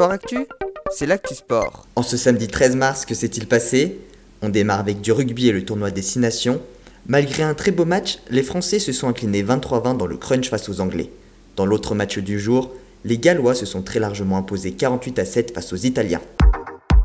[0.00, 0.46] Sport Actu,
[0.90, 1.86] c'est l'actu sport.
[1.94, 3.98] En ce samedi 13 mars, que s'est-il passé?
[4.40, 6.62] On démarre avec du rugby et le tournoi des 6 nations.
[7.06, 10.70] Malgré un très beau match, les Français se sont inclinés 23-20 dans le crunch face
[10.70, 11.10] aux Anglais.
[11.54, 12.72] Dans l'autre match du jour,
[13.04, 16.22] les Gallois se sont très largement imposés 48 à 7 face aux Italiens.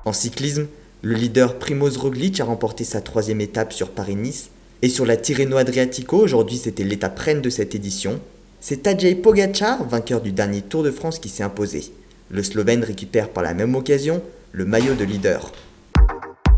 [0.05, 0.67] En cyclisme,
[1.01, 4.51] le leader Primoz Roglic a remporté sa troisième étape sur Paris-Nice.
[4.83, 8.21] Et sur la Tirreno Adriatico, aujourd'hui c'était l'étape reine de cette édition.
[8.61, 11.91] C'est Tadej Pogacar, vainqueur du dernier Tour de France, qui s'est imposé.
[12.35, 14.21] Le Slovène récupère par la même occasion
[14.51, 15.53] le maillot de leader.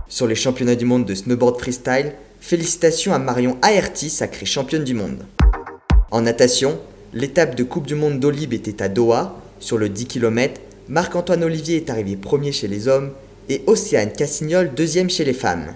[0.07, 4.95] Sur les championnats du monde de snowboard freestyle, félicitations à Marion Aerty, sacrée championne du
[4.95, 5.27] monde.
[6.09, 6.79] En natation,
[7.13, 9.39] l'étape de Coupe du Monde d'Olib était à Doha.
[9.59, 10.59] Sur le 10 km,
[10.89, 13.11] Marc-Antoine Olivier est arrivé premier chez les hommes
[13.47, 15.75] et Océane Cassignol deuxième chez les femmes.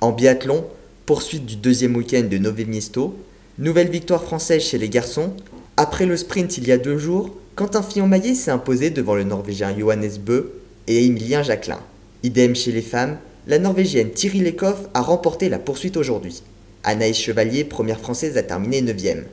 [0.00, 0.64] En biathlon,
[1.04, 3.18] poursuite du deuxième week-end de Nové Miesto,
[3.58, 5.34] nouvelle victoire française chez les garçons.
[5.76, 9.76] Après le sprint il y a deux jours, Quentin Fillon-Maillet s'est imposé devant le Norvégien
[9.78, 10.44] Johannes Bö
[10.86, 11.80] et Emilien Jacquelin.
[12.22, 16.42] Idem chez les femmes, la Norvégienne Thierry Lecoff a remporté la poursuite aujourd'hui.
[16.84, 19.24] Anaïs Chevalier, première française, a terminé 9ème.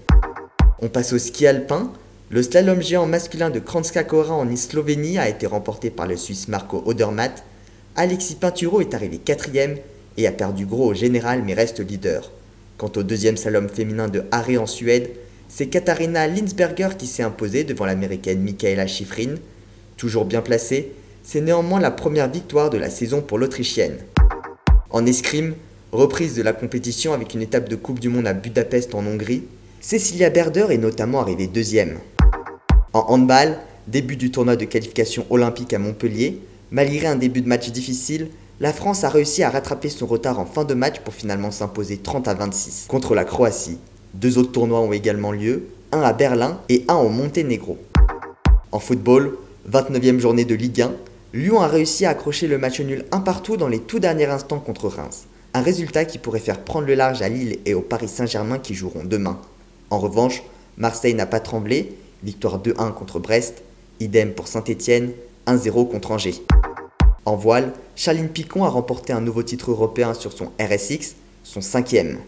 [0.82, 1.94] On passe au ski alpin.
[2.30, 6.50] Le slalom géant masculin de Kranjska Kora en Slovénie a été remporté par le Suisse
[6.50, 7.46] Marco Odermatt.
[7.96, 9.78] Alexis Pinturo est arrivé 4ème
[10.18, 12.30] et a perdu gros au général mais reste leader.
[12.78, 15.12] Quant au deuxième slalom féminin de Harry en Suède,
[15.50, 19.36] c'est Katharina Linsberger qui s'est imposée devant l'américaine Michaela Schifrin.
[19.96, 20.92] Toujours bien placée,
[21.24, 23.98] c'est néanmoins la première victoire de la saison pour l'Autrichienne.
[24.90, 25.56] En escrime,
[25.92, 29.44] reprise de la compétition avec une étape de Coupe du Monde à Budapest en Hongrie,
[29.82, 32.00] Cecilia Berder est notamment arrivée deuxième.
[32.94, 37.70] En handball, début du tournoi de qualification olympique à Montpellier, malgré un début de match
[37.72, 41.52] difficile, la France a réussi à rattraper son retard en fin de match pour finalement
[41.52, 43.78] s'imposer 30 à 26 contre la Croatie.
[44.14, 47.78] Deux autres tournois ont également lieu, un à Berlin et un au Monténégro.
[48.72, 49.38] En football,
[49.72, 50.92] 29e journée de Ligue 1,
[51.34, 54.60] Lyon a réussi à accrocher le match nul un partout dans les tout derniers instants
[54.60, 55.26] contre Reims.
[55.54, 58.74] Un résultat qui pourrait faire prendre le large à Lille et au Paris Saint-Germain qui
[58.74, 59.40] joueront demain.
[59.90, 60.44] En revanche,
[60.78, 63.64] Marseille n'a pas tremblé, victoire 2-1 contre Brest,
[64.00, 65.12] idem pour Saint-Étienne,
[65.48, 66.42] 1-0 contre Angers.
[67.26, 72.20] En voile, Charline Picon a remporté un nouveau titre européen sur son RSX, son cinquième.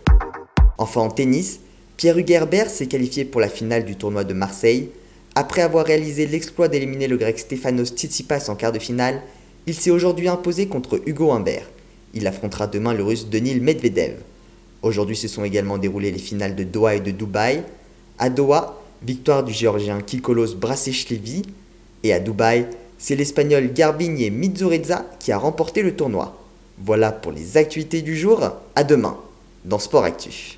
[0.78, 1.62] Enfin en tennis,
[2.00, 4.88] Pierre Hugerbert s'est qualifié pour la finale du tournoi de Marseille.
[5.36, 9.22] Après avoir réalisé l'exploit d'éliminer le grec Stefanos Tsitsipas en quart de finale,
[9.68, 11.70] il s'est aujourd'hui imposé contre Hugo Humbert.
[12.14, 14.14] Il affrontera demain le russe Denil Medvedev.
[14.82, 17.64] Aujourd'hui se sont également déroulées les finales de Doha et de Dubaï.
[18.18, 21.42] À Doha, victoire du géorgien Kikolos Brasechlevi.
[22.04, 22.68] Et à Dubaï,
[22.98, 26.42] c'est l'espagnol Garbinier Mizureza qui a remporté le tournoi.
[26.78, 28.52] Voilà pour les actualités du jour.
[28.74, 29.18] À demain
[29.66, 30.48] dans Sport Actu.